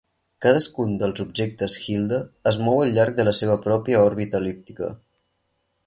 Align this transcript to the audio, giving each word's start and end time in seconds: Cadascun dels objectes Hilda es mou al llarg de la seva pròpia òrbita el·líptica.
Cadascun 0.43 0.93
dels 1.01 1.19
objectes 1.23 1.75
Hilda 1.83 2.21
es 2.53 2.59
mou 2.69 2.81
al 2.87 2.97
llarg 2.97 3.21
de 3.21 3.27
la 3.29 3.35
seva 3.43 3.59
pròpia 3.67 4.01
òrbita 4.07 4.43
el·líptica. 4.45 4.95